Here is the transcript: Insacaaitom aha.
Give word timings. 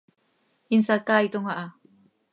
Insacaaitom 0.75 1.45
aha. 1.51 1.65